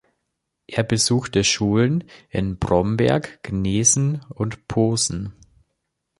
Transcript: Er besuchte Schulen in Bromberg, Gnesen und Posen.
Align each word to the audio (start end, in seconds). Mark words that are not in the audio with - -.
Er 0.65 0.81
besuchte 0.81 1.43
Schulen 1.43 2.05
in 2.31 2.57
Bromberg, 2.57 3.43
Gnesen 3.43 4.25
und 4.29 4.67
Posen. 4.67 5.35